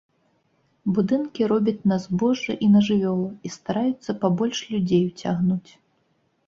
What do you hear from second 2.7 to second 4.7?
на жывёлу і стараюцца пабольш